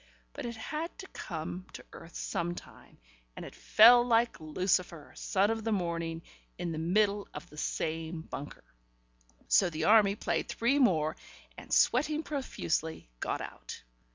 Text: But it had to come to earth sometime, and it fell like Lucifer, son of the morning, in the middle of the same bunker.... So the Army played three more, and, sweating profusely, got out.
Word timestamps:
But 0.33 0.47
it 0.47 0.55
had 0.55 0.97
to 0.97 1.07
come 1.09 1.67
to 1.73 1.85
earth 1.93 2.15
sometime, 2.15 2.97
and 3.35 3.45
it 3.45 3.53
fell 3.53 4.03
like 4.03 4.39
Lucifer, 4.39 5.13
son 5.15 5.51
of 5.51 5.63
the 5.63 5.71
morning, 5.71 6.23
in 6.57 6.71
the 6.71 6.79
middle 6.79 7.27
of 7.35 7.47
the 7.51 7.57
same 7.57 8.21
bunker.... 8.21 8.63
So 9.47 9.69
the 9.69 9.83
Army 9.85 10.15
played 10.15 10.47
three 10.49 10.79
more, 10.79 11.15
and, 11.55 11.71
sweating 11.71 12.23
profusely, 12.23 13.09
got 13.19 13.41
out. 13.41 13.83